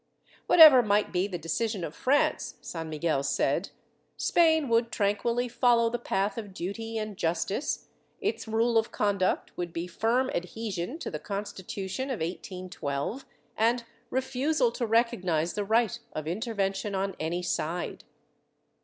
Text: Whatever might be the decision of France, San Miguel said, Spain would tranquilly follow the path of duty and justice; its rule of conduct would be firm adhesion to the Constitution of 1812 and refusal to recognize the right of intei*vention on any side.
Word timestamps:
Whatever 0.47 0.81
might 0.81 1.11
be 1.13 1.27
the 1.27 1.37
decision 1.37 1.83
of 1.83 1.93
France, 1.95 2.55
San 2.63 2.89
Miguel 2.89 3.21
said, 3.21 3.69
Spain 4.17 4.67
would 4.67 4.91
tranquilly 4.91 5.47
follow 5.47 5.91
the 5.91 5.99
path 5.99 6.39
of 6.39 6.55
duty 6.55 6.97
and 6.97 7.15
justice; 7.15 7.85
its 8.19 8.47
rule 8.47 8.79
of 8.79 8.91
conduct 8.91 9.55
would 9.55 9.71
be 9.71 9.85
firm 9.85 10.31
adhesion 10.33 10.97
to 10.97 11.11
the 11.11 11.19
Constitution 11.19 12.09
of 12.09 12.19
1812 12.19 13.27
and 13.55 13.83
refusal 14.09 14.71
to 14.71 14.87
recognize 14.87 15.53
the 15.53 15.63
right 15.63 15.99
of 16.13 16.25
intei*vention 16.25 16.97
on 16.97 17.15
any 17.19 17.43
side. 17.43 18.03